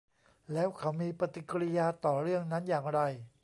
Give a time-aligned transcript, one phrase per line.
[0.53, 2.99] แล้วเขามีปฏิกิริยาต่อเรื่องนั้นอย่างไร